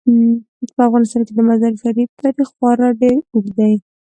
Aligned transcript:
په 0.75 0.81
افغانستان 0.87 1.21
کې 1.25 1.33
د 1.35 1.39
مزارشریف 1.49 2.09
تاریخ 2.21 2.47
خورا 2.55 2.89
ډیر 3.01 3.17
اوږد 3.33 3.53
تاریخ 3.59 3.81
دی. 3.81 3.81